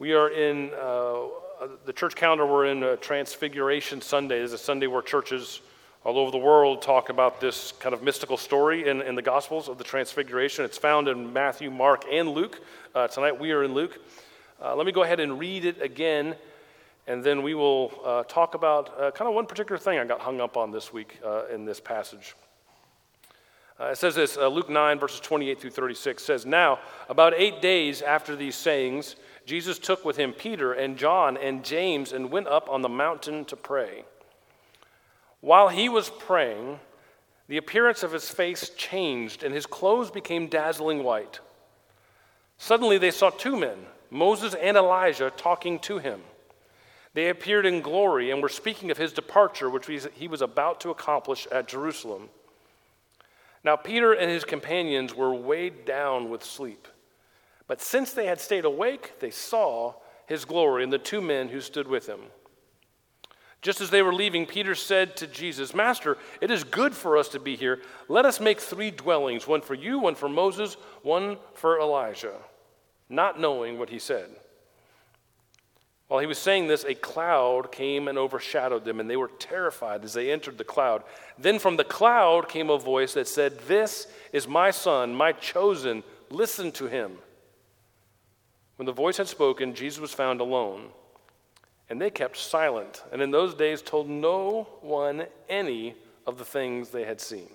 [0.00, 1.24] We are in uh,
[1.84, 4.38] the church calendar, we're in uh, Transfiguration Sunday.
[4.38, 5.60] Is a Sunday where churches
[6.04, 9.68] all over the world talk about this kind of mystical story in, in the Gospels
[9.68, 10.64] of the Transfiguration.
[10.64, 12.60] It's found in Matthew, Mark, and Luke.
[12.94, 13.98] Uh, tonight we are in Luke.
[14.62, 16.36] Uh, let me go ahead and read it again,
[17.08, 20.20] and then we will uh, talk about uh, kind of one particular thing I got
[20.20, 22.36] hung up on this week uh, in this passage.
[23.80, 26.78] Uh, it says this Luke 9, verses 28 through 36 says, Now,
[27.08, 29.16] about eight days after these sayings,
[29.48, 33.46] Jesus took with him Peter and John and James and went up on the mountain
[33.46, 34.04] to pray.
[35.40, 36.80] While he was praying,
[37.46, 41.40] the appearance of his face changed and his clothes became dazzling white.
[42.58, 43.78] Suddenly they saw two men,
[44.10, 46.20] Moses and Elijah, talking to him.
[47.14, 50.90] They appeared in glory and were speaking of his departure, which he was about to
[50.90, 52.28] accomplish at Jerusalem.
[53.64, 56.86] Now, Peter and his companions were weighed down with sleep.
[57.68, 59.94] But since they had stayed awake, they saw
[60.26, 62.20] his glory and the two men who stood with him.
[63.60, 67.28] Just as they were leaving, Peter said to Jesus, Master, it is good for us
[67.30, 67.80] to be here.
[68.08, 72.36] Let us make three dwellings one for you, one for Moses, one for Elijah,
[73.08, 74.30] not knowing what he said.
[76.06, 80.04] While he was saying this, a cloud came and overshadowed them, and they were terrified
[80.04, 81.02] as they entered the cloud.
[81.36, 86.02] Then from the cloud came a voice that said, This is my son, my chosen.
[86.30, 87.18] Listen to him.
[88.78, 90.90] When the voice had spoken, Jesus was found alone.
[91.90, 96.90] And they kept silent, and in those days told no one any of the things
[96.90, 97.50] they had seen.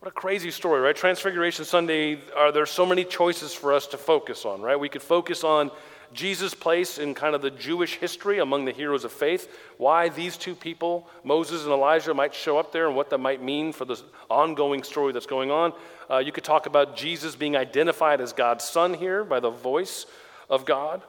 [0.00, 0.96] What a crazy story, right?
[0.96, 4.80] Transfiguration Sunday, are there so many choices for us to focus on, right?
[4.80, 5.70] We could focus on
[6.14, 10.36] Jesus' place in kind of the Jewish history among the heroes of faith, why these
[10.36, 13.84] two people, Moses and Elijah, might show up there and what that might mean for
[13.84, 15.72] the ongoing story that's going on.
[16.10, 20.06] Uh, you could talk about Jesus being identified as God's son here by the voice
[20.48, 21.02] of God.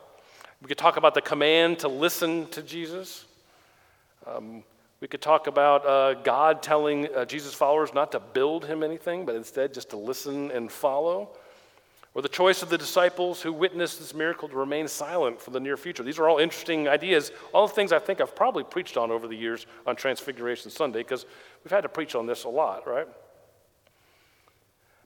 [0.62, 3.26] We could talk about the command to listen to Jesus.
[4.26, 4.64] Um,
[5.02, 9.26] we could talk about uh, God telling uh, Jesus' followers not to build him anything,
[9.26, 11.30] but instead just to listen and follow
[12.16, 15.60] or the choice of the disciples who witnessed this miracle to remain silent for the
[15.60, 16.02] near future.
[16.02, 19.28] These are all interesting ideas, all the things I think I've probably preached on over
[19.28, 21.26] the years on Transfiguration Sunday, because
[21.64, 23.08] we've had to preach on this a lot, right?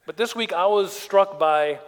[0.06, 1.80] But this week I was struck by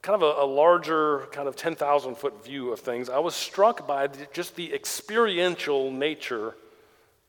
[0.00, 3.10] kind of a, a larger, kind of 10,000 foot view of things.
[3.10, 6.54] I was struck by the, just the experiential nature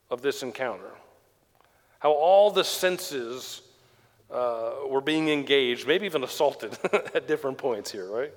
[0.08, 0.90] of this encounter.
[1.98, 3.60] How all the senses
[4.30, 8.32] uh, were being engaged, maybe even assaulted at different points here, right?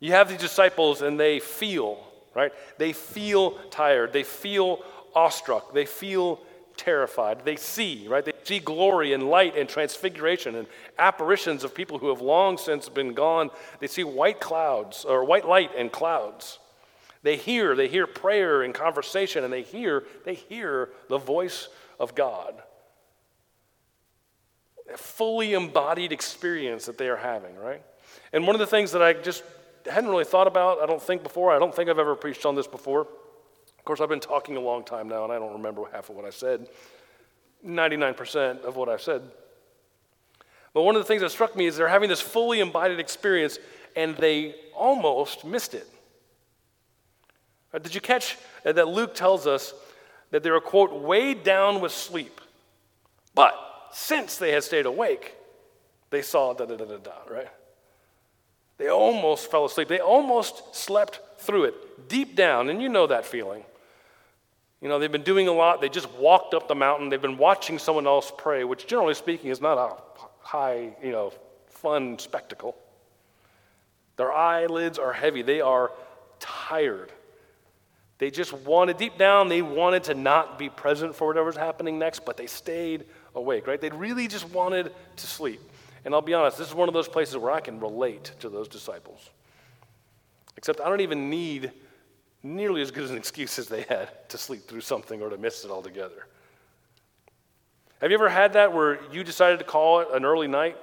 [0.00, 2.52] You have these disciples and they feel, right?
[2.78, 4.12] They feel tired.
[4.12, 4.82] They feel
[5.14, 5.74] awestruck.
[5.74, 6.40] They feel
[6.76, 7.44] terrified.
[7.44, 8.24] They see, right?
[8.24, 10.66] They see glory and light and transfiguration and
[10.98, 13.50] apparitions of people who have long since been gone.
[13.80, 16.58] They see white clouds or white light and clouds.
[17.22, 21.68] They hear, they hear prayer and conversation, and they hear, they hear the voice
[22.00, 22.60] of God
[24.98, 27.82] fully embodied experience that they are having, right?
[28.32, 29.42] And one of the things that I just
[29.90, 32.54] hadn't really thought about, I don't think before, I don't think I've ever preached on
[32.54, 33.02] this before.
[33.02, 36.16] Of course, I've been talking a long time now, and I don't remember half of
[36.16, 36.68] what I said,
[37.66, 39.22] 99% of what I've said.
[40.72, 43.58] But one of the things that struck me is they're having this fully embodied experience,
[43.96, 45.86] and they almost missed it.
[47.74, 49.74] Uh, did you catch that Luke tells us
[50.30, 52.40] that they were, quote, weighed down with sleep?
[53.34, 53.54] But
[53.92, 55.34] since they had stayed awake,
[56.10, 57.48] they saw da da da da da, right?
[58.78, 59.88] They almost fell asleep.
[59.88, 63.64] They almost slept through it deep down, and you know that feeling.
[64.80, 65.80] You know, they've been doing a lot.
[65.80, 67.08] They just walked up the mountain.
[67.08, 69.94] They've been watching someone else pray, which generally speaking is not a
[70.40, 71.32] high, you know,
[71.68, 72.76] fun spectacle.
[74.16, 75.42] Their eyelids are heavy.
[75.42, 75.92] They are
[76.40, 77.12] tired.
[78.18, 82.24] They just wanted, deep down, they wanted to not be present for whatever's happening next,
[82.24, 83.04] but they stayed
[83.34, 83.80] awake, right?
[83.80, 85.60] They really just wanted to sleep.
[86.04, 88.48] And I'll be honest, this is one of those places where I can relate to
[88.48, 89.30] those disciples.
[90.56, 91.72] Except I don't even need
[92.42, 95.64] nearly as good an excuse as they had to sleep through something or to miss
[95.64, 96.26] it altogether.
[98.00, 100.76] Have you ever had that where you decided to call it an early night?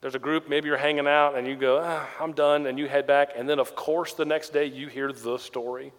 [0.00, 2.88] There's a group, maybe you're hanging out, and you go, ah, I'm done, and you
[2.88, 5.92] head back, and then, of course, the next day you hear the story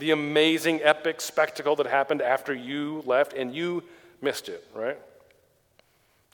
[0.00, 3.84] the amazing, epic spectacle that happened after you left and you
[4.20, 4.98] missed it, right?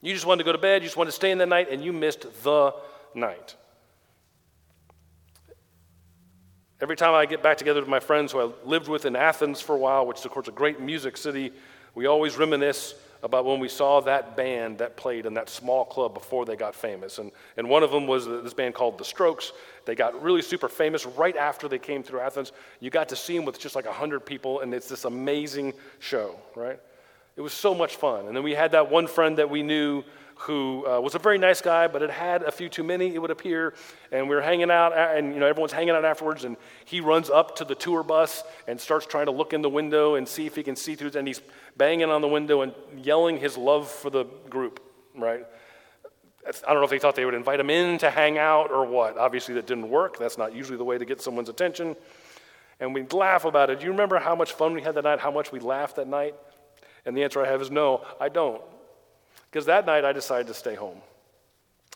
[0.01, 1.69] You just wanted to go to bed, you just wanted to stay in the night,
[1.71, 2.75] and you missed the
[3.15, 3.57] night.
[6.81, 9.61] Every time I get back together with my friends who I lived with in Athens
[9.61, 11.53] for a while, which is, of course, a great music city,
[11.95, 16.15] we always reminisce about when we saw that band that played in that small club
[16.15, 17.19] before they got famous.
[17.19, 19.53] And, and one of them was this band called The Strokes.
[19.85, 22.53] They got really super famous right after they came through Athens.
[22.81, 26.37] You got to see them with just like 100 people, and it's this amazing show,
[26.55, 26.81] right?
[27.37, 28.27] It was so much fun.
[28.27, 30.03] And then we had that one friend that we knew
[30.41, 33.19] who uh, was a very nice guy, but had had a few too many, it
[33.21, 33.75] would appear.
[34.13, 36.45] And we were hanging out, and you know everyone's hanging out afterwards.
[36.45, 39.71] And he runs up to the tour bus and starts trying to look in the
[39.71, 41.13] window and see if he can see through.
[41.17, 41.41] And he's
[41.77, 44.81] banging on the window and yelling his love for the group.
[45.15, 45.45] Right?
[46.47, 48.87] I don't know if they thought they would invite him in to hang out or
[48.87, 49.19] what.
[49.19, 50.19] Obviously, that didn't work.
[50.19, 51.97] That's not usually the way to get someone's attention.
[52.79, 53.81] And we'd laugh about it.
[53.81, 55.19] Do you remember how much fun we had that night?
[55.19, 56.35] How much we laughed that night?
[57.05, 58.63] And the answer I have is no, I don't.
[59.51, 61.01] Because that night I decided to stay home.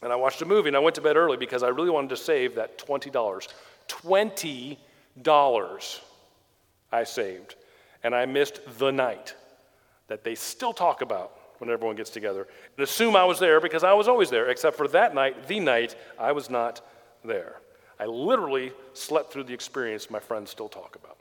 [0.02, 2.10] And I watched a movie and I went to bed early because I really wanted
[2.10, 3.48] to save that $20.
[3.88, 6.00] $20
[6.92, 7.54] I saved.
[8.02, 9.34] And I missed the night
[10.08, 12.48] that they still talk about when everyone gets together.
[12.76, 15.60] And assume I was there because I was always there, except for that night, the
[15.60, 16.80] night, I was not
[17.24, 17.56] there.
[17.98, 21.18] I literally slept through the experience my friends still talk about.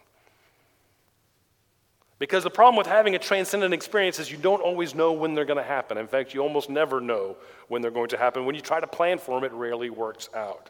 [2.20, 5.46] Because the problem with having a transcendent experience is you don't always know when they're
[5.46, 5.98] going to happen.
[5.98, 7.38] In fact, you almost never know
[7.70, 8.46] when they're going to happen.
[8.46, 10.70] When you try to plan for them, it rarely works out.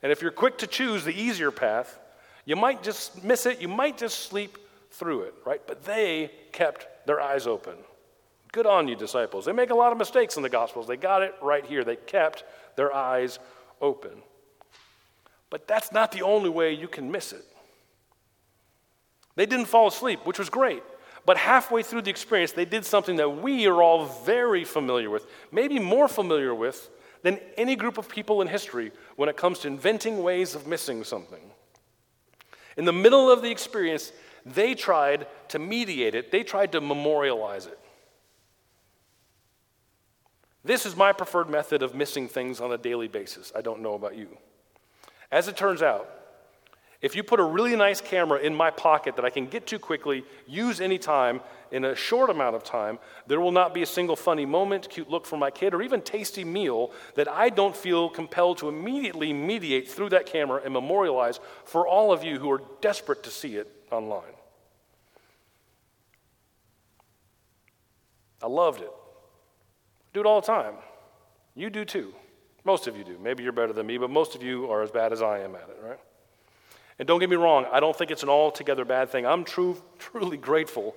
[0.00, 1.98] And if you're quick to choose the easier path,
[2.44, 3.60] you might just miss it.
[3.60, 4.58] You might just sleep
[4.92, 5.60] through it, right?
[5.66, 7.74] But they kept their eyes open.
[8.52, 9.44] Good on you, disciples.
[9.44, 10.86] They make a lot of mistakes in the Gospels.
[10.86, 11.82] They got it right here.
[11.82, 12.44] They kept
[12.76, 13.40] their eyes
[13.80, 14.22] open.
[15.50, 17.44] But that's not the only way you can miss it.
[19.34, 20.82] They didn't fall asleep, which was great.
[21.24, 25.26] But halfway through the experience, they did something that we are all very familiar with,
[25.52, 26.90] maybe more familiar with
[27.22, 31.04] than any group of people in history when it comes to inventing ways of missing
[31.04, 31.50] something.
[32.76, 34.12] In the middle of the experience,
[34.44, 37.78] they tried to mediate it, they tried to memorialize it.
[40.64, 43.52] This is my preferred method of missing things on a daily basis.
[43.54, 44.36] I don't know about you.
[45.30, 46.08] As it turns out,
[47.02, 49.78] if you put a really nice camera in my pocket that I can get to
[49.80, 51.40] quickly, use anytime
[51.72, 55.10] in a short amount of time, there will not be a single funny moment, cute
[55.10, 59.32] look from my kid, or even tasty meal that I don't feel compelled to immediately
[59.32, 63.56] mediate through that camera and memorialize for all of you who are desperate to see
[63.56, 64.22] it online.
[68.40, 68.92] I loved it.
[70.12, 70.74] Do it all the time.
[71.56, 72.14] You do too.
[72.64, 73.18] Most of you do.
[73.18, 75.56] Maybe you're better than me, but most of you are as bad as I am
[75.56, 75.98] at it, right?
[76.98, 79.26] And don't get me wrong, I don't think it's an altogether bad thing.
[79.26, 80.94] I'm true, truly grateful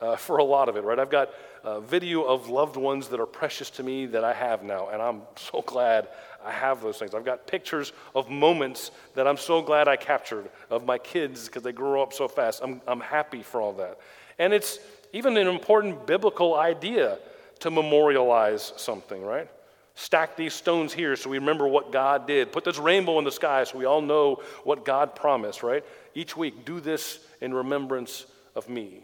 [0.00, 0.98] uh, for a lot of it, right?
[0.98, 1.30] I've got
[1.64, 5.00] a video of loved ones that are precious to me that I have now, and
[5.00, 6.08] I'm so glad
[6.44, 7.14] I have those things.
[7.14, 11.62] I've got pictures of moments that I'm so glad I captured of my kids because
[11.62, 12.60] they grow up so fast.
[12.64, 13.98] I'm, I'm happy for all that.
[14.38, 14.80] And it's
[15.12, 17.18] even an important biblical idea
[17.60, 19.48] to memorialize something, right?
[19.94, 22.52] Stack these stones here so we remember what God did.
[22.52, 25.84] Put this rainbow in the sky so we all know what God promised, right?
[26.14, 29.02] Each week, do this in remembrance of me.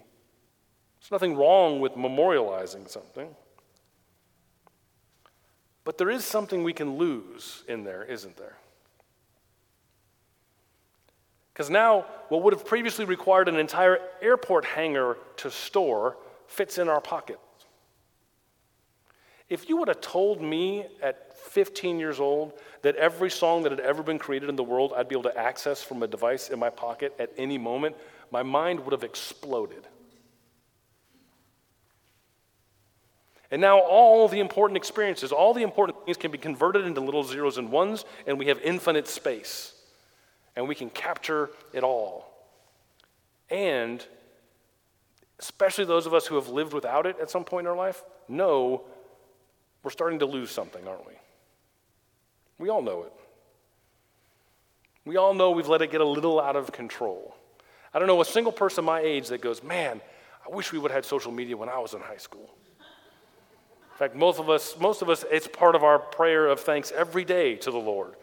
[1.01, 3.29] There's nothing wrong with memorializing something.
[5.85, 8.57] But there is something we can lose in there, isn't there?
[11.53, 16.89] Because now, what would have previously required an entire airport hangar to store fits in
[16.89, 17.39] our pocket.
[19.49, 23.81] If you would have told me at 15 years old that every song that had
[23.81, 26.59] ever been created in the world I'd be able to access from a device in
[26.59, 27.97] my pocket at any moment,
[28.31, 29.87] my mind would have exploded.
[33.51, 37.25] And now all the important experiences, all the important things can be converted into little
[37.25, 39.75] zeros and ones, and we have infinite space.
[40.55, 42.27] And we can capture it all.
[43.49, 44.05] And
[45.39, 48.03] especially those of us who have lived without it at some point in our life
[48.29, 48.83] know
[49.83, 51.15] we're starting to lose something, aren't we?
[52.59, 53.13] We all know it.
[55.05, 57.35] We all know we've let it get a little out of control.
[57.95, 60.01] I don't know a single person my age that goes, man,
[60.47, 62.51] I wish we would have had social media when I was in high school.
[62.81, 66.93] In fact, most of us, most of us, it's part of our prayer of thanks
[66.93, 68.15] every day to the Lord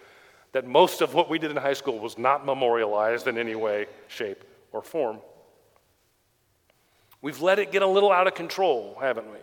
[0.56, 3.88] that most of what we did in high school was not memorialized in any way,
[4.08, 5.20] shape, or form.
[7.22, 9.40] We've let it get a little out of control, haven't we?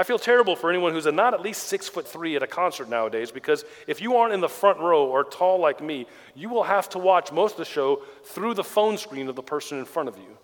[0.00, 2.88] I feel terrible for anyone who's not at least six foot three at a concert
[2.88, 6.62] nowadays because if you aren't in the front row or tall like me, you will
[6.62, 9.84] have to watch most of the show through the phone screen of the person in
[9.84, 10.38] front of you.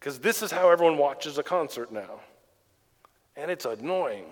[0.00, 2.18] Because this is how everyone watches a concert now.
[3.36, 4.24] And it's annoying.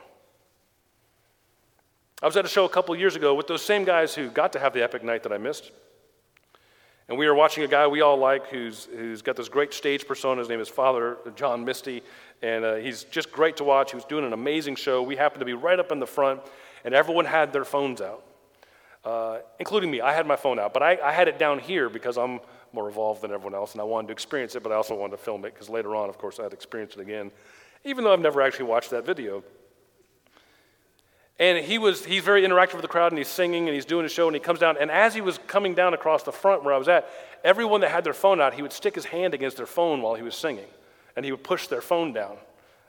[2.20, 4.52] I was at a show a couple years ago with those same guys who got
[4.54, 5.70] to have the epic night that I missed.
[7.08, 10.08] And we are watching a guy we all like who's, who's got this great stage
[10.08, 10.40] persona.
[10.40, 12.02] His name is Father John Misty.
[12.42, 13.92] And uh, he's just great to watch.
[13.92, 15.02] He was doing an amazing show.
[15.02, 16.40] We happened to be right up in the front,
[16.84, 18.24] and everyone had their phones out,
[19.04, 20.00] uh, including me.
[20.00, 22.40] I had my phone out, but I, I had it down here because I'm
[22.72, 25.16] more evolved than everyone else, and I wanted to experience it, but I also wanted
[25.16, 27.30] to film it because later on, of course, I had experience it again,
[27.84, 29.42] even though I've never actually watched that video.
[31.38, 34.06] And he was, he's very interactive with the crowd and he's singing and he's doing
[34.06, 34.76] a show and he comes down.
[34.80, 37.08] And as he was coming down across the front where I was at,
[37.44, 40.14] everyone that had their phone out, he would stick his hand against their phone while
[40.14, 40.68] he was singing.
[41.14, 42.36] And he would push their phone down.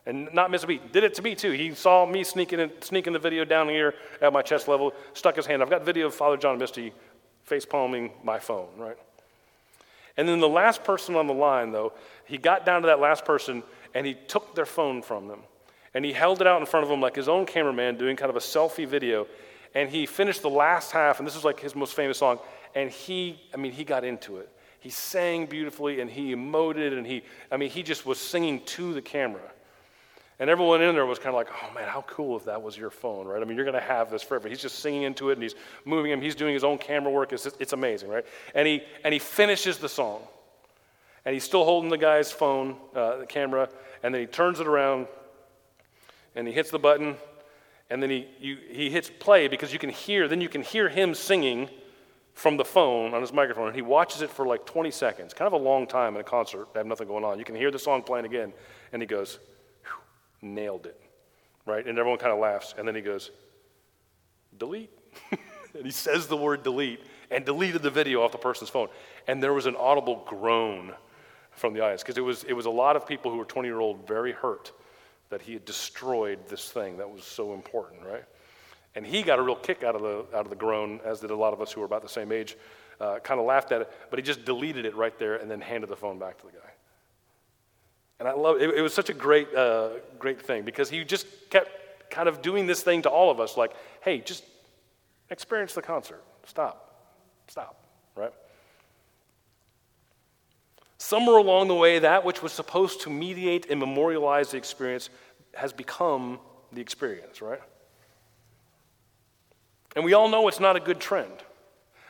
[0.06, 0.94] And not miss a beat.
[0.94, 1.52] Did it to me too.
[1.52, 5.36] He saw me sneaking, in, sneaking the video down here at my chest level, stuck
[5.36, 5.62] his hand.
[5.62, 6.94] I've got video of Father John Misty
[7.44, 8.98] face palming my phone, right?
[10.16, 11.92] And then the last person on the line, though,
[12.26, 13.62] he got down to that last person
[13.94, 15.42] and he took their phone from them
[15.94, 18.30] and he held it out in front of him like his own cameraman doing kind
[18.30, 19.28] of a selfie video.
[19.74, 22.40] And he finished the last half, and this is like his most famous song.
[22.76, 24.50] And he, I mean, he got into it.
[24.80, 28.94] He sang beautifully and he emoted and he, I mean, he just was singing to
[28.94, 29.42] the camera.
[30.40, 32.78] And everyone in there was kind of like, oh man, how cool if that was
[32.78, 33.42] your phone, right?
[33.42, 34.48] I mean, you're going to have this forever.
[34.48, 36.22] He's just singing into it and he's moving him.
[36.22, 37.34] He's doing his own camera work.
[37.34, 38.26] It's, it's amazing, right?
[38.54, 40.22] And he, and he finishes the song.
[41.26, 43.68] And he's still holding the guy's phone, uh, the camera,
[44.04, 45.08] and then he turns it around
[46.38, 47.18] and he hits the button,
[47.90, 50.88] and then he, you, he hits play because you can hear, then you can hear
[50.88, 51.68] him singing
[52.36, 55.48] from the phone on his microphone, and he watches it for like 20 seconds, kind
[55.48, 57.40] of a long time in a concert, they have nothing going on.
[57.40, 58.54] You can hear the song playing again,
[58.94, 59.40] and he goes,
[60.44, 61.02] nailed it,
[61.66, 61.86] right?
[61.86, 63.32] And everyone kind of laughs, and then he goes,
[64.60, 64.92] delete.
[65.32, 67.02] and he says the word delete
[67.32, 68.90] and deleted the video off the person's phone.
[69.28, 70.94] And there was an audible groan
[71.50, 73.68] from the audience because it was, it was a lot of people who were 20
[73.68, 74.72] year old very hurt
[75.30, 78.24] that he had destroyed this thing that was so important, right?
[78.96, 81.32] And he got a real kick out of the, out of the groan, as did
[81.32, 82.56] a lot of us who were about the same age.
[83.00, 85.62] Uh, kind of laughed at it, but he just deleted it right there and then
[85.62, 86.70] handed the phone back to the guy.
[88.20, 88.72] And I love it.
[88.72, 92.66] It was such a great, uh, great thing because he just kept kind of doing
[92.66, 94.44] this thing to all of us like, hey, just
[95.30, 96.24] experience the concert.
[96.46, 97.14] Stop.
[97.48, 97.78] Stop.
[98.16, 98.34] Right?
[101.08, 105.10] Somewhere along the way, that which was supposed to mediate and memorialize the experience
[105.54, 106.38] has become
[106.74, 107.62] the experience, right?
[109.96, 111.32] And we all know it's not a good trend.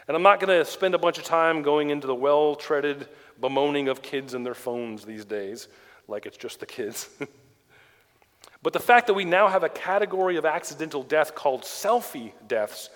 [0.07, 3.07] And I'm not going to spend a bunch of time going into the well treaded
[3.39, 5.67] bemoaning of kids and their phones these days,
[6.07, 7.07] like it's just the kids.
[8.63, 12.89] but the fact that we now have a category of accidental death called selfie deaths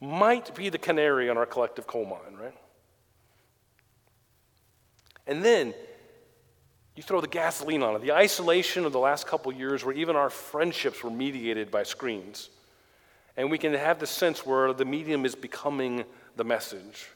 [0.00, 2.56] might be the canary on our collective coal mine, right?
[5.28, 5.74] And then
[6.96, 8.02] you throw the gasoline on it.
[8.02, 12.50] The isolation of the last couple years, where even our friendships were mediated by screens.
[13.36, 16.04] And we can have the sense where the medium is becoming
[16.34, 17.06] the message.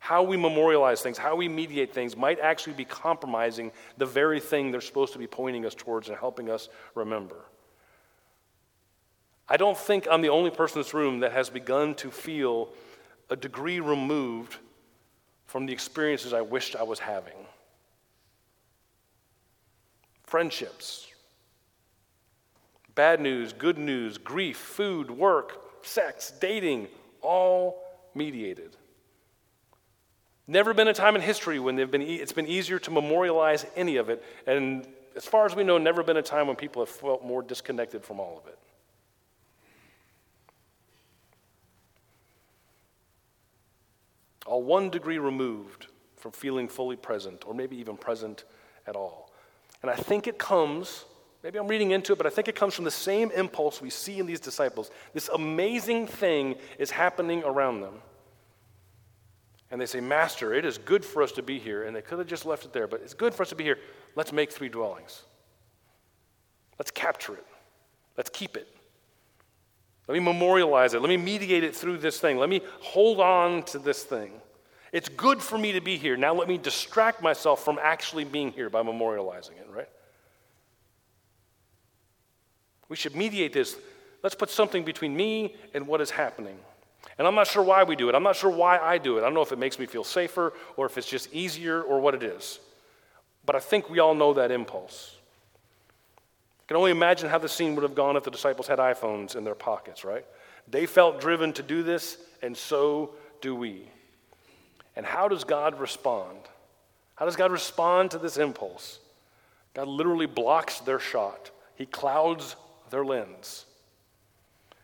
[0.00, 4.70] How we memorialize things, how we mediate things might actually be compromising the very thing
[4.70, 7.44] they're supposed to be pointing us towards and helping us remember.
[9.48, 12.70] I don't think I'm the only person in this room that has begun to feel
[13.30, 14.56] a degree removed
[15.46, 17.46] from the experiences I wished I was having.
[20.24, 21.06] Friendships,
[22.94, 26.88] bad news, good news, grief, food, work, sex, dating,
[27.22, 27.82] all
[28.14, 28.76] mediated.
[30.48, 33.96] Never been a time in history when been e- it's been easier to memorialize any
[33.96, 34.86] of it, and
[35.16, 38.04] as far as we know, never been a time when people have felt more disconnected
[38.04, 38.58] from all of it.
[44.46, 48.44] All one degree removed from feeling fully present, or maybe even present
[48.86, 49.30] at all.
[49.82, 51.04] And I think it comes,
[51.42, 53.90] maybe I'm reading into it, but I think it comes from the same impulse we
[53.90, 54.90] see in these disciples.
[55.12, 57.94] This amazing thing is happening around them.
[59.70, 61.84] And they say, Master, it is good for us to be here.
[61.84, 63.64] And they could have just left it there, but it's good for us to be
[63.64, 63.78] here.
[64.14, 65.22] Let's make three dwellings.
[66.78, 67.46] Let's capture it.
[68.16, 68.75] Let's keep it.
[70.08, 71.00] Let me memorialize it.
[71.00, 72.38] Let me mediate it through this thing.
[72.38, 74.32] Let me hold on to this thing.
[74.92, 76.16] It's good for me to be here.
[76.16, 79.88] Now let me distract myself from actually being here by memorializing it, right?
[82.88, 83.76] We should mediate this.
[84.22, 86.56] Let's put something between me and what is happening.
[87.18, 88.14] And I'm not sure why we do it.
[88.14, 89.22] I'm not sure why I do it.
[89.22, 92.00] I don't know if it makes me feel safer or if it's just easier or
[92.00, 92.60] what it is.
[93.44, 95.15] But I think we all know that impulse.
[96.66, 99.36] I can only imagine how the scene would have gone if the disciples had iPhones
[99.36, 100.26] in their pockets, right?
[100.66, 103.88] They felt driven to do this, and so do we.
[104.96, 106.38] And how does God respond?
[107.14, 108.98] How does God respond to this impulse?
[109.74, 112.56] God literally blocks their shot, He clouds
[112.90, 113.64] their lens.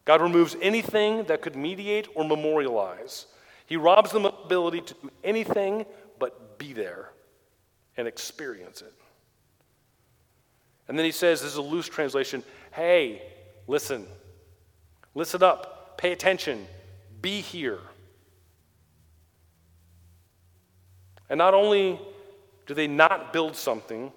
[0.04, 3.26] God removes anything that could mediate or memorialize.
[3.66, 5.84] He robs them of the ability to do anything
[6.20, 7.10] but be there
[7.96, 8.92] and experience it.
[10.92, 13.22] And then he says, this is a loose translation hey,
[13.66, 14.06] listen,
[15.14, 16.66] listen up, pay attention,
[17.22, 17.78] be here.
[21.30, 21.99] And not only
[22.66, 24.12] do they not build something,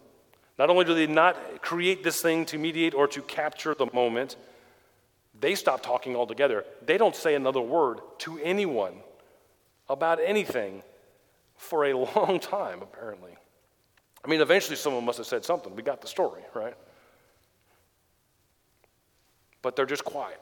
[0.60, 4.36] not only do they not create this thing to mediate or to capture the moment,
[5.39, 6.65] they stop talking altogether.
[6.86, 8.96] They don't say another word to anyone
[9.88, 10.84] about anything
[11.55, 13.32] for a long time, apparently.
[14.25, 15.75] I mean, eventually someone must have said something.
[15.75, 16.74] We got the story, right?
[19.62, 20.41] But they're just quiet.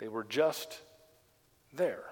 [0.00, 0.80] They were just
[1.72, 2.02] there.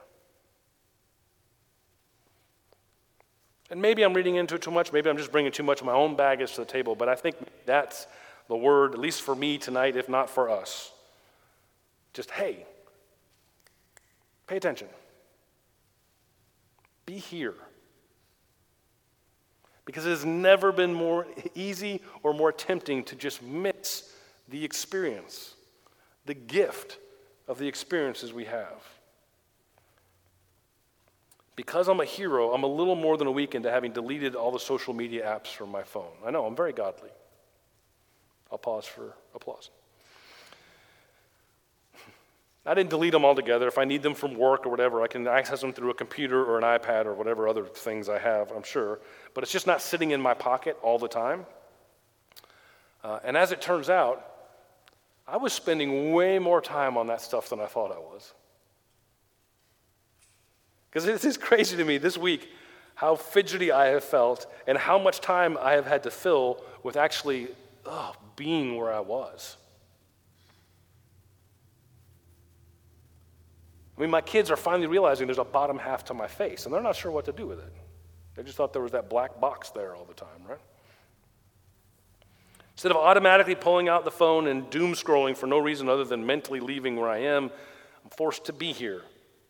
[3.71, 4.93] And maybe I'm reading into it too much.
[4.93, 6.95] Maybe I'm just bringing too much of my own baggage to the table.
[6.95, 7.35] But I think
[7.67, 8.07] that's
[8.47, 10.93] the word, at least for me tonight, if not for us.
[12.13, 12.67] Just, hey,
[14.47, 14.87] pay attention.
[17.05, 17.55] Be here.
[19.85, 24.11] Because it has never been more easy or more tempting to just miss
[24.49, 25.55] the experience,
[26.27, 26.99] the gift
[27.49, 28.83] of the experiences we have.
[31.57, 34.51] Because I'm a hero, I'm a little more than a week into having deleted all
[34.51, 36.13] the social media apps from my phone.
[36.25, 37.11] I know, I'm very godly.
[38.51, 39.71] I'll pause for applause.
[42.67, 43.69] I didn't delete them altogether.
[43.69, 46.43] If I need them from work or whatever, I can access them through a computer
[46.43, 49.01] or an iPad or whatever other things I have, I'm sure.
[49.35, 51.45] But it's just not sitting in my pocket all the time.
[53.03, 54.27] Uh, and as it turns out,
[55.29, 58.33] I was spending way more time on that stuff than I thought I was.
[60.89, 62.49] Because this is crazy to me this week
[62.95, 66.97] how fidgety I have felt and how much time I have had to fill with
[66.97, 67.49] actually
[67.85, 69.57] oh, being where I was.
[73.97, 76.75] I mean, my kids are finally realizing there's a bottom half to my face, and
[76.75, 77.73] they're not sure what to do with it.
[78.35, 80.59] They just thought there was that black box there all the time, right?
[82.73, 86.27] Instead of automatically pulling out the phone and doom scrolling for no reason other than
[86.27, 87.51] mentally leaving where I am,
[88.03, 89.03] I'm forced to be here,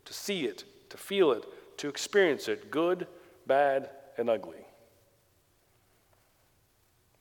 [0.04, 1.44] to see it, to feel it,
[1.78, 3.06] to experience it, good,
[3.46, 4.64] bad, and ugly.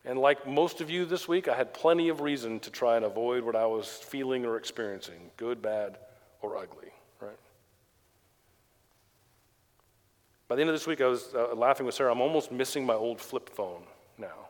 [0.06, 3.06] And like most of you this week, I had plenty of reason to try and
[3.06, 5.98] avoid what I was feeling or experiencing, good, bad,
[6.42, 6.92] or ugly,
[7.24, 7.40] right?
[10.48, 12.12] By the end of this week, I was uh, laughing with Sarah.
[12.12, 13.84] I'm almost missing my old flip phone
[14.18, 14.50] now,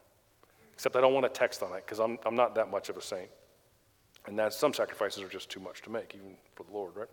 [0.74, 2.98] except I don't want to text on it because I'm, I'm not that much of
[2.98, 3.30] a saint.
[4.26, 7.10] And that some sacrifices are just too much to make, even for the Lord, right?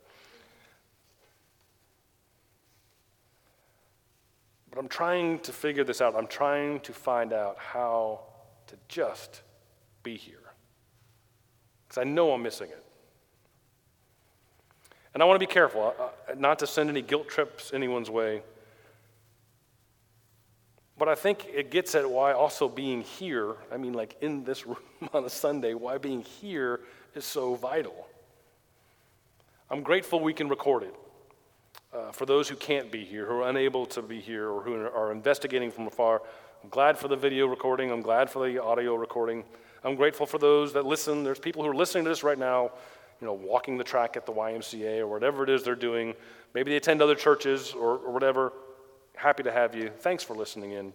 [4.71, 6.15] But I'm trying to figure this out.
[6.15, 8.21] I'm trying to find out how
[8.69, 9.43] to just
[10.05, 10.53] be here.
[11.87, 12.85] Because I know I'm missing it.
[15.13, 18.11] And I want to be careful uh, uh, not to send any guilt trips anyone's
[18.11, 18.43] way.
[20.97, 24.67] But I think it gets at why also being here, I mean, like in this
[24.67, 24.77] room
[25.13, 26.81] on a Sunday, why being here
[27.15, 28.07] is so vital.
[29.71, 30.95] I'm grateful we can record it.
[31.93, 34.75] Uh, for those who can't be here, who are unable to be here, or who
[34.75, 36.23] are investigating from afar,
[36.63, 37.91] I'm glad for the video recording.
[37.91, 39.45] I'm glad for the audio recording.
[39.83, 41.25] I'm grateful for those that listen.
[41.25, 42.73] There's people who are listening to this right now,
[43.21, 46.15] you know, walking the track at the YMCA or whatever it is they're doing.
[46.55, 48.53] Maybe they attend other churches or, or whatever.
[49.15, 49.91] Happy to have you.
[49.99, 50.93] Thanks for listening in.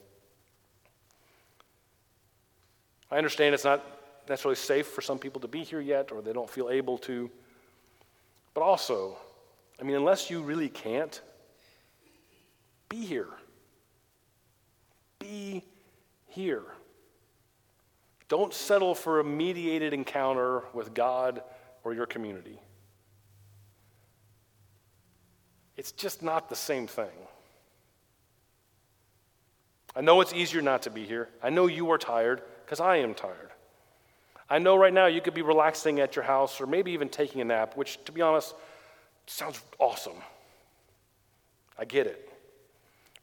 [3.12, 3.86] I understand it's not
[4.28, 7.30] necessarily safe for some people to be here yet, or they don't feel able to.
[8.56, 9.18] But also,
[9.80, 11.22] I mean, unless you really can't,
[12.90, 13.30] be here.
[15.20, 15.64] Be
[16.28, 16.64] here.
[18.28, 21.44] Don't settle for a mediated encounter with God
[21.86, 22.60] or your community.
[25.78, 27.06] It's just not the same thing.
[29.96, 31.30] I know it's easier not to be here.
[31.42, 33.52] I know you are tired because I am tired.
[34.50, 37.40] I know right now you could be relaxing at your house or maybe even taking
[37.40, 38.54] a nap, which, to be honest,
[39.28, 40.22] sounds awesome.
[41.78, 42.30] I get it.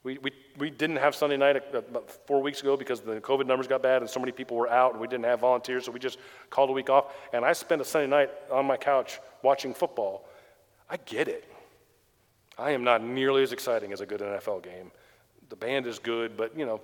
[0.05, 3.69] We, we, we didn't have Sunday night about four weeks ago because the COVID numbers
[3.69, 6.01] got bad and so many people were out and we didn't have volunteers, so we
[6.01, 6.19] just
[6.51, 7.15] called a week off.
[7.33, 10.27] And I spent a Sunday night on my couch watching football.
[10.91, 11.49] I get it.
[12.59, 14.91] I am not nearly as exciting as a good NFL game.
[15.49, 16.81] The band is good, but you know,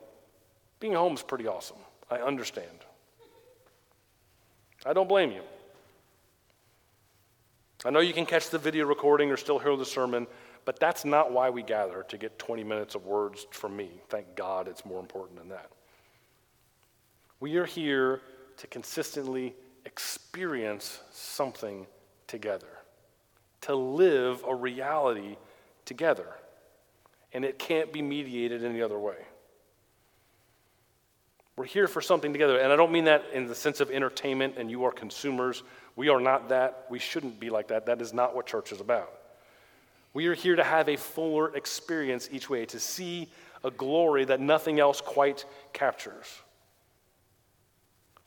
[0.79, 1.77] being home is pretty awesome.
[2.11, 2.67] I understand.
[4.87, 5.43] I don't blame you.
[7.85, 10.27] I know you can catch the video recording or still hear the sermon,
[10.69, 13.89] but that's not why we gather to get 20 minutes of words from me.
[14.11, 15.71] Thank God it's more important than that.
[17.41, 18.21] We are here
[18.59, 19.55] to consistently
[19.87, 21.87] experience something
[22.27, 22.69] together,
[23.63, 25.39] to live a reality
[25.87, 26.29] together,
[27.33, 29.17] and it can't be mediated any other way.
[31.57, 34.57] We're here for something together, and I don't mean that in the sense of entertainment
[34.59, 35.63] and you are consumers.
[35.97, 36.85] We are not that.
[36.91, 37.87] We shouldn't be like that.
[37.87, 39.18] That is not what church is about.
[40.19, 43.29] We are here to have a fuller experience each way, to see
[43.63, 46.27] a glory that nothing else quite captures.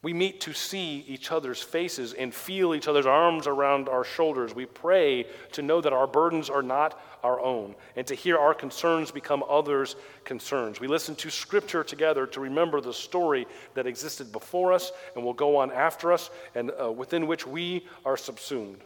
[0.02, 4.56] We meet to see each other's faces and feel each other's arms around our shoulders.
[4.56, 8.54] We pray to know that our burdens are not our own and to hear our
[8.54, 10.80] concerns become others' concerns.
[10.80, 15.34] We listen to Scripture together to remember the story that existed before us and will
[15.34, 18.82] go on after us and uh, within which we are subsumed.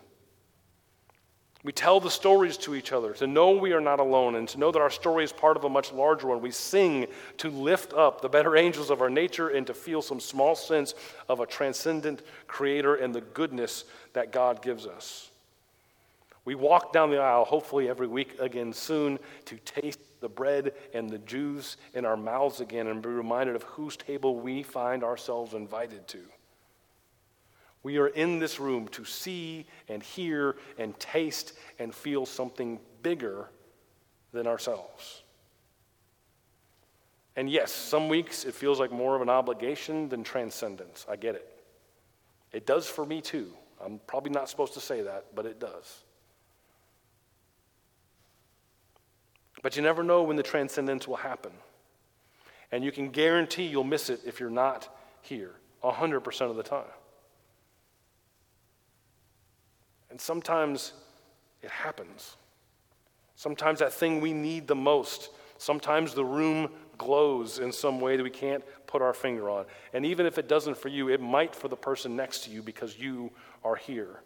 [1.66, 4.60] We tell the stories to each other to know we are not alone and to
[4.60, 6.40] know that our story is part of a much larger one.
[6.40, 7.08] We sing
[7.40, 10.94] to lift up the better angels of our nature and to feel some small sense
[11.28, 15.32] of a transcendent creator and the goodness that God gives us.
[16.46, 21.10] We walk down the aisle, hopefully every week again soon, to taste the bread and
[21.10, 25.56] the juice in our mouths again and be reminded of whose table we find ourselves
[25.56, 26.20] invited to.
[27.86, 33.52] We are in this room to see and hear and taste and feel something bigger
[34.34, 35.22] than ourselves.
[37.36, 41.06] And yes, some weeks it feels like more of an obligation than transcendence.
[41.08, 41.48] I get it.
[42.52, 43.52] It does for me too.
[43.80, 46.02] I'm probably not supposed to say that, but it does.
[49.62, 51.52] But you never know when the transcendence will happen.
[52.72, 54.90] And you can guarantee you'll miss it if you're not
[55.22, 55.52] here
[55.84, 56.86] 100% of the time.
[60.16, 60.94] And sometimes
[61.62, 62.38] it happens.
[63.36, 68.24] Sometimes that thing we need the most, sometimes the room glows in some way that
[68.24, 69.66] we can't put our finger on.
[69.92, 72.64] And even if it doesn't for you, it might for the person next to you
[72.64, 73.30] because you
[73.62, 74.22] are here.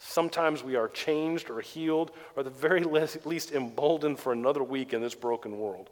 [0.00, 2.82] Sometimes we are changed or healed or the very
[3.24, 5.88] least emboldened for another week in this broken world.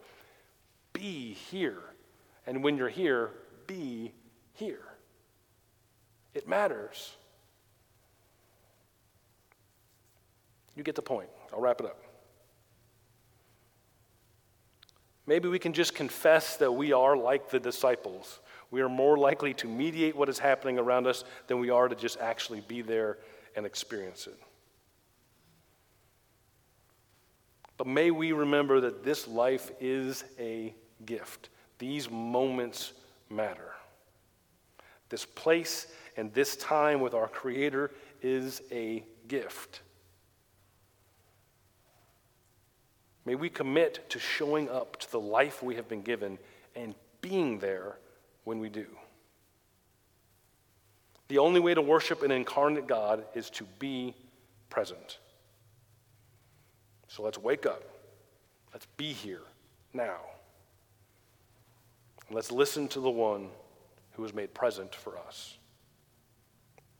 [0.92, 1.80] Be here.
[2.46, 3.30] And when you're here,
[3.66, 4.12] be
[4.52, 4.84] here.
[6.34, 7.14] It matters.
[10.76, 11.28] You get the point.
[11.52, 11.98] I'll wrap it up.
[15.26, 18.40] Maybe we can just confess that we are like the disciples.
[18.70, 21.94] We are more likely to mediate what is happening around us than we are to
[21.94, 23.18] just actually be there
[23.56, 24.38] and experience it.
[27.76, 30.74] But may we remember that this life is a
[31.06, 31.48] gift.
[31.78, 32.92] These moments
[33.30, 33.72] matter.
[35.08, 37.90] This place and this time with our Creator
[38.22, 39.80] is a gift.
[43.24, 46.38] May we commit to showing up to the life we have been given
[46.76, 47.96] and being there
[48.44, 48.86] when we do.
[51.28, 54.14] The only way to worship an incarnate God is to be
[54.68, 55.18] present.
[57.08, 57.82] So let's wake up.
[58.72, 59.42] Let's be here
[59.92, 60.16] now.
[62.30, 63.48] let's listen to the one
[64.12, 65.56] who is made present for us.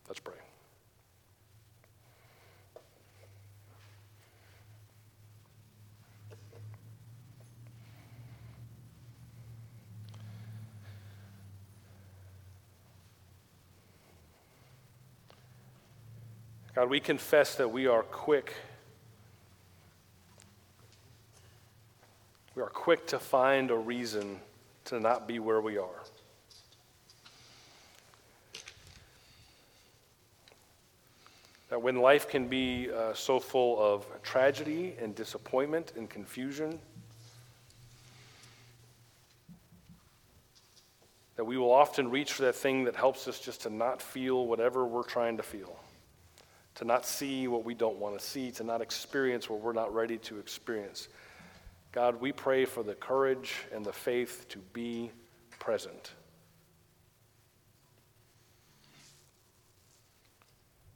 [0.07, 0.35] Let's pray.
[16.75, 18.53] God, we confess that we are quick.
[22.57, 24.41] We are quick to find a reason
[24.87, 26.03] to not be where we are.
[31.69, 36.81] That when life can be uh, so full of tragedy and disappointment and confusion,
[41.37, 44.49] that we will often reach for that thing that helps us just to not feel
[44.49, 45.79] whatever we're trying to feel
[46.77, 49.95] to not see what we don't want to see, to not experience what we're not
[49.95, 51.09] ready to experience.
[51.93, 55.13] God, we pray for the courage and the faith to be
[55.61, 56.13] present.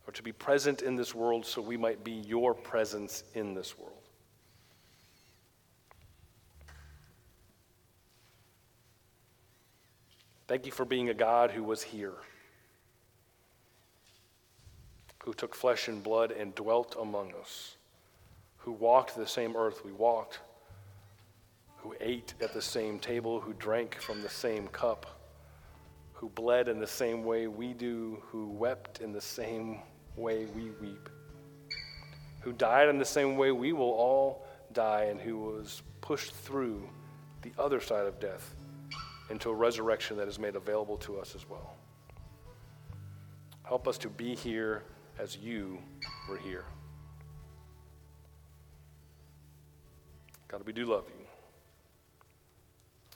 [0.06, 3.78] Or to be present in this world so we might be your presence in this
[3.78, 3.94] world.
[10.48, 12.14] Thank you for being a God who was here
[15.28, 17.76] who took flesh and blood and dwelt among us,
[18.56, 20.40] who walked the same earth we walked,
[21.76, 25.20] who ate at the same table, who drank from the same cup,
[26.14, 29.80] who bled in the same way we do, who wept in the same
[30.16, 31.10] way we weep,
[32.40, 36.88] who died in the same way we will all die, and who was pushed through
[37.42, 38.54] the other side of death
[39.28, 41.76] into a resurrection that is made available to us as well.
[43.64, 44.84] Help us to be here
[45.18, 45.78] as you
[46.28, 46.64] were here.
[50.48, 51.26] God, we do love you.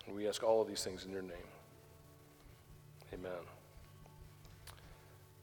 [0.06, 1.48] And we ask all of these things in your name.
[3.14, 3.30] Amen.